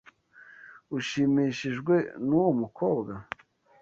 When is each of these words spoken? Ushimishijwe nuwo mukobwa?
Ushimishijwe 0.97 1.95
nuwo 2.27 2.49
mukobwa? 2.61 3.13